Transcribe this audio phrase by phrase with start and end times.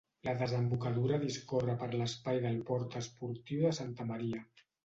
[0.27, 4.43] La desembocadura discorre per l'espai del port esportiu de Santa Maria.